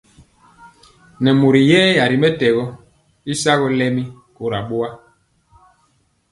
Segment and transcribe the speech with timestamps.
[1.23, 2.63] Nɛ mori yɛya ri mɛtɛgɔ
[3.31, 4.03] y sagɔ lɛmi
[4.35, 4.89] kora boa.